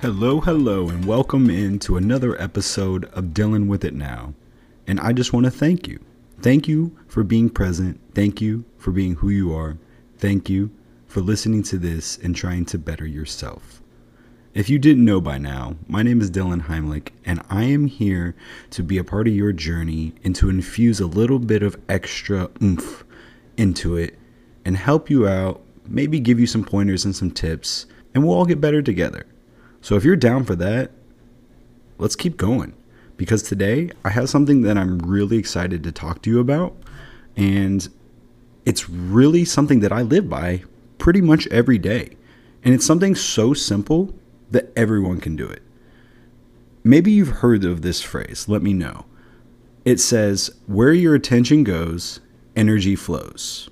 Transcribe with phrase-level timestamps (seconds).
[0.00, 4.32] Hello, hello, and welcome into another episode of Dealing with It Now.
[4.86, 5.98] And I just want to thank you.
[6.40, 7.98] Thank you for being present.
[8.14, 9.76] Thank you for being who you are.
[10.16, 10.70] Thank you
[11.08, 13.82] for listening to this and trying to better yourself.
[14.54, 18.36] If you didn't know by now, my name is Dylan Heimlich, and I am here
[18.70, 22.50] to be a part of your journey and to infuse a little bit of extra
[22.62, 23.04] oomph
[23.56, 24.16] into it
[24.64, 28.46] and help you out, maybe give you some pointers and some tips, and we'll all
[28.46, 29.26] get better together.
[29.80, 30.90] So if you're down for that,
[31.98, 32.74] let's keep going.
[33.16, 36.76] Because today I have something that I'm really excited to talk to you about.
[37.36, 37.88] And
[38.64, 40.62] it's really something that I live by
[40.98, 42.16] pretty much every day.
[42.64, 44.14] And it's something so simple
[44.50, 45.62] that everyone can do it.
[46.84, 48.48] Maybe you've heard of this phrase.
[48.48, 49.04] Let me know.
[49.84, 52.20] It says, Where your attention goes,
[52.56, 53.68] energy flows.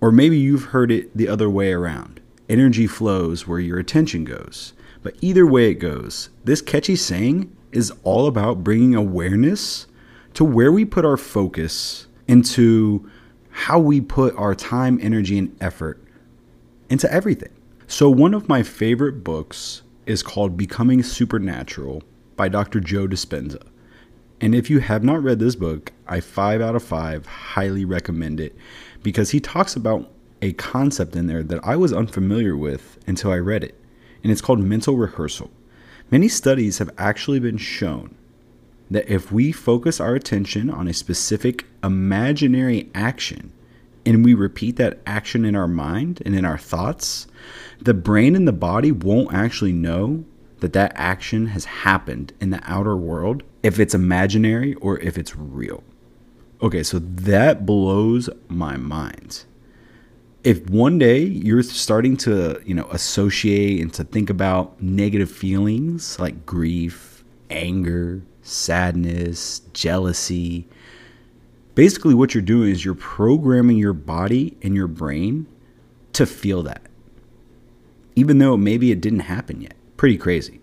[0.00, 4.72] Or maybe you've heard it the other way around energy flows where your attention goes.
[5.02, 9.86] But either way it goes, this catchy saying is all about bringing awareness
[10.34, 13.08] to where we put our focus into
[13.50, 16.02] how we put our time, energy, and effort
[16.88, 17.52] into everything.
[17.86, 22.02] So, one of my favorite books is called Becoming Supernatural
[22.36, 22.80] by Dr.
[22.80, 23.62] Joe Dispenza.
[24.40, 28.40] And if you have not read this book, I five out of five highly recommend
[28.40, 28.56] it
[29.02, 33.38] because he talks about a concept in there that I was unfamiliar with until I
[33.38, 33.74] read it,
[34.22, 35.50] and it's called mental rehearsal.
[36.10, 38.14] Many studies have actually been shown
[38.90, 43.52] that if we focus our attention on a specific imaginary action
[44.06, 47.26] and we repeat that action in our mind and in our thoughts,
[47.80, 50.24] the brain and the body won't actually know
[50.60, 55.36] that that action has happened in the outer world if it's imaginary or if it's
[55.36, 55.84] real.
[56.62, 59.44] Okay, so that blows my mind
[60.44, 66.18] if one day you're starting to, you know, associate and to think about negative feelings
[66.18, 70.68] like grief, anger, sadness, jealousy,
[71.74, 75.46] basically what you're doing is you're programming your body and your brain
[76.12, 76.82] to feel that.
[78.14, 79.74] Even though maybe it didn't happen yet.
[79.96, 80.60] Pretty crazy.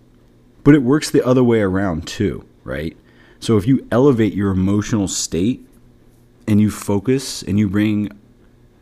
[0.64, 2.96] But it works the other way around too, right?
[3.38, 5.66] So if you elevate your emotional state
[6.48, 8.10] and you focus and you bring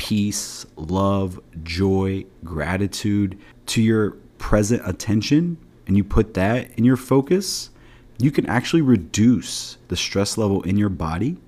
[0.05, 5.57] peace, love, joy, gratitude to your present attention
[5.87, 7.71] and you put that in your focus,
[8.19, 11.39] you can actually reduce the stress level in your body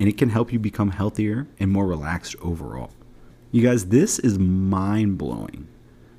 [0.00, 2.90] and it can help you become healthier and more relaxed overall.
[3.52, 5.68] You guys, this is mind blowing.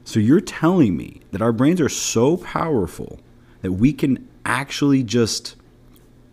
[0.06, 3.20] So, you're telling me that our brains are so powerful
[3.64, 5.58] that we can actually just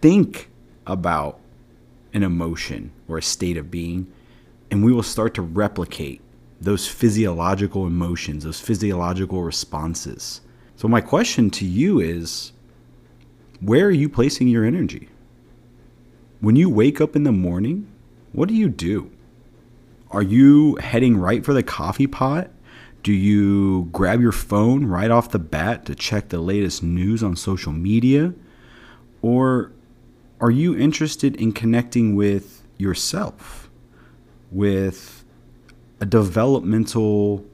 [0.01, 0.51] think
[0.87, 1.41] about
[2.13, 4.07] an emotion or a state of being
[4.72, 6.22] and we will start to replicate
[6.59, 10.41] those physiological emotions, those physiological responses.
[10.77, 12.53] So, my question to you is
[13.61, 15.11] where are you placing your energy?
[16.41, 17.87] When you wake up in the morning,
[18.32, 19.11] what do you do?
[20.11, 22.50] Are you heading right for the coffee pot?
[23.03, 27.37] Do you grab your phone right off the bat to check the latest news on
[27.37, 28.32] social media?
[29.21, 29.71] Or
[30.41, 33.69] are you interested in connecting with yourself?
[34.53, 35.25] With
[36.01, 37.45] a developmental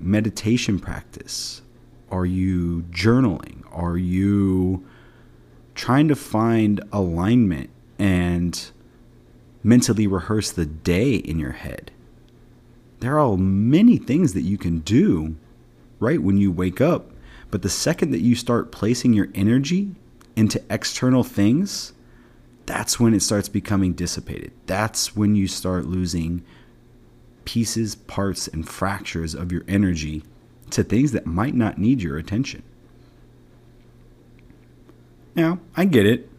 [0.00, 1.62] meditation practice?
[2.10, 3.62] Are you journaling?
[3.72, 4.84] Are you
[5.74, 8.70] trying to find alignment and
[9.62, 11.90] mentally rehearse the day in your head?
[13.00, 15.36] There are many things that you can do
[16.00, 17.10] right when you wake up.
[17.50, 19.94] But the second that you start placing your energy
[20.36, 21.92] into external things,
[22.66, 24.52] that's when it starts becoming dissipated.
[24.66, 26.44] That's when you start losing
[27.44, 30.22] pieces, parts, and fractures of your energy
[30.70, 32.62] to things that might not need your attention.
[35.34, 36.30] Now, I get it.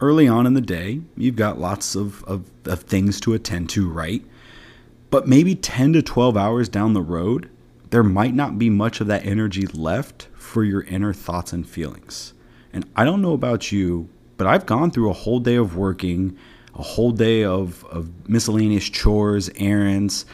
[0.00, 3.88] Early on in the day, you've got lots of, of, of things to attend to,
[3.88, 4.24] right?
[5.10, 7.48] But maybe 10 to 12 hours down the road,
[7.90, 12.34] there might not be much of that energy left for your inner thoughts and feelings.
[12.72, 16.36] And I don't know about you, but I've gone through a whole day of working,
[16.74, 20.26] a whole day of, of miscellaneous chores, errands,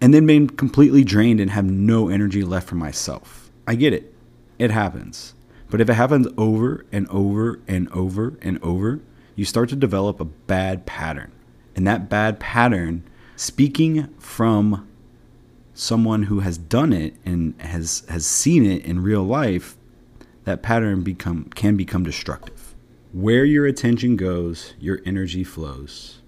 [0.00, 3.50] and then been completely drained and have no energy left for myself.
[3.66, 4.14] I get it.
[4.58, 5.34] It happens.
[5.68, 9.00] But if it happens over and over and over and over,
[9.34, 11.32] you start to develop a bad pattern.
[11.74, 13.04] And that bad pattern,
[13.36, 14.88] speaking from
[15.74, 19.76] someone who has done it and has has seen it in real life,
[20.44, 22.65] that pattern become can become destructive.
[23.16, 26.20] Where your attention goes, your energy flows.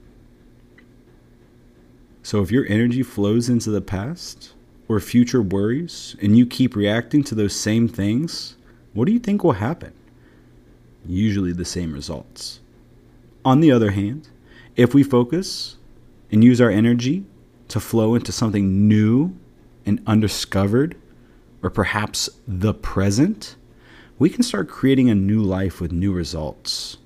[2.22, 4.54] So if your energy flows into the past,
[4.88, 8.56] or future worries and you keep reacting to those same things,
[8.94, 9.92] what do you think will happen?
[11.06, 12.60] Usually the same results.
[13.44, 14.30] On the other hand,
[14.74, 15.76] if we focus
[16.32, 17.26] and use our energy
[17.68, 19.36] to flow into something new
[19.84, 20.96] and undiscovered,
[21.62, 23.56] or perhaps the present,
[24.18, 26.98] we can start creating a new life with new results.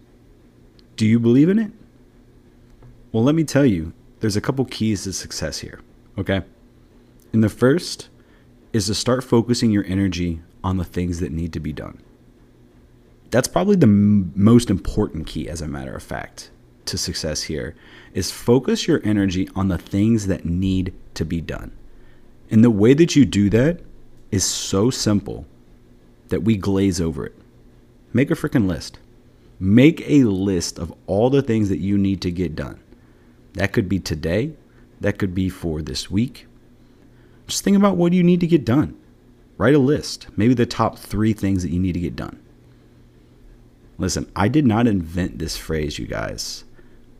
[0.96, 1.72] Do you believe in it?
[3.12, 5.80] Well, let me tell you, there's a couple keys to success here,
[6.16, 6.42] okay?
[7.32, 8.08] And the first
[8.72, 12.02] is to start focusing your energy on the things that need to be done.
[13.30, 16.50] That's probably the m- most important key, as a matter of fact,
[16.86, 17.74] to success here
[18.14, 21.72] is focus your energy on the things that need to be done.
[22.50, 23.80] And the way that you do that
[24.30, 25.46] is so simple
[26.32, 27.34] that we glaze over it.
[28.12, 28.98] Make a freaking list.
[29.60, 32.80] Make a list of all the things that you need to get done.
[33.54, 34.54] That could be today,
[35.00, 36.46] that could be for this week,
[37.46, 38.98] just think about what you need to get done.
[39.58, 42.40] Write a list, maybe the top three things that you need to get done.
[43.98, 46.64] Listen, I did not invent this phrase, you guys.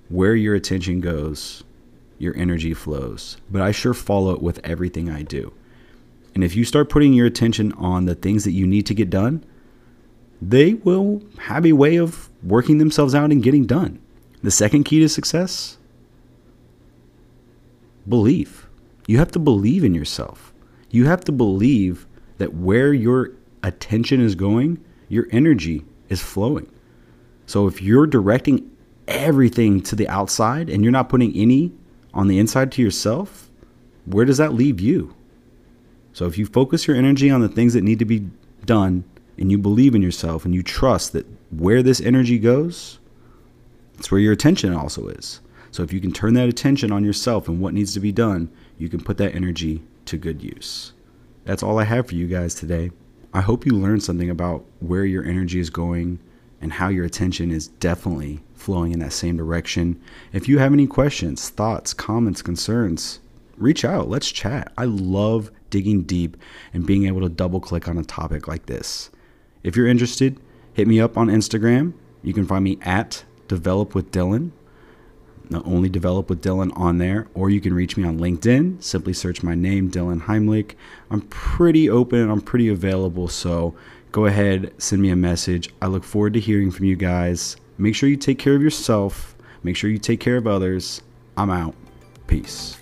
[0.09, 1.63] Where your attention goes,
[2.19, 3.37] your energy flows.
[3.51, 5.53] But I sure follow it with everything I do.
[6.35, 9.11] And if you start putting your attention on the things that you need to get
[9.11, 9.45] done,
[10.41, 14.01] they will have a way of working themselves out and getting done.
[14.43, 15.79] The second key to success
[18.09, 18.69] belief.
[19.07, 20.53] You have to believe in yourself.
[20.91, 22.07] You have to believe
[22.39, 23.31] that where your
[23.63, 26.71] attention is going, your energy is flowing.
[27.47, 28.71] So if you're directing
[29.07, 31.73] everything to the outside and you're not putting any
[32.15, 33.51] on the inside to yourself,
[34.07, 35.15] where does that leave you?
[36.13, 38.29] So if you focus your energy on the things that need to be
[38.65, 39.05] done
[39.39, 42.99] and you believe in yourself and you trust that where this energy goes,
[43.99, 45.41] it's where your attention also is.
[45.71, 48.51] So if you can turn that attention on yourself and what needs to be done,
[48.77, 50.93] you can put that energy to good use.
[51.45, 52.91] That's all I have for you guys today.
[53.33, 56.19] I hope you learned something about where your energy is going
[56.61, 60.01] and how your attention is definitely flowing in that same direction.
[60.33, 63.21] If you have any questions, thoughts, comments, concerns,
[63.57, 64.09] reach out.
[64.09, 64.73] Let's chat.
[64.77, 66.37] I love digging deep
[66.73, 69.11] and being able to double click on a topic like this.
[69.65, 70.39] If you're interested,
[70.73, 71.95] hit me up on Instagram.
[72.23, 74.53] You can find me at Develop with Dylan
[75.53, 78.83] not only develop with Dylan on there, or you can reach me on LinkedIn.
[78.83, 80.75] Simply search my name, Dylan Heimlich.
[81.11, 83.75] I'm pretty open, I'm pretty available, so
[84.11, 85.69] go ahead, send me a message.
[85.81, 87.57] I look forward to hearing from you guys.
[87.79, 91.03] Make sure you take care of yourself, make sure you take care of others.
[91.37, 91.75] I'm out.
[92.27, 92.82] Peace.